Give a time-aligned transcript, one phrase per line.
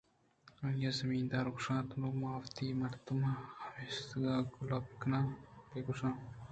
[0.63, 5.39] آئی (زمیندار)ءَ گوٛشت نوں من وتی مردمءُ ہمساہگاں کُلہ بِہ کناںءُ
[5.69, 6.15] بُہ گوٛشاں